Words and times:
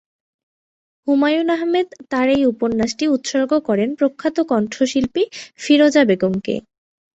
হুমায়ূন 1.07 1.47
আহমেদ 1.55 1.87
তার 2.11 2.27
এই 2.35 2.43
উপন্যাসটি 2.51 3.05
উৎসর্গ 3.07 3.51
করেন 3.67 3.89
প্রখ্যাত 3.99 4.37
কণ্ঠশিল্পী 4.51 5.23
ফিরোজা 5.59 6.03
বেগমকে। 6.09 6.55